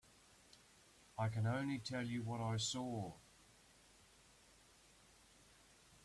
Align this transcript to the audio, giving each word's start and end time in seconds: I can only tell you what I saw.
I 1.15 1.27
can 1.27 1.45
only 1.45 1.77
tell 1.77 2.01
you 2.01 2.23
what 2.23 2.41
I 2.41 2.57
saw. 2.57 3.13